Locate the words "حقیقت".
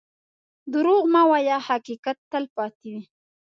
1.67-2.17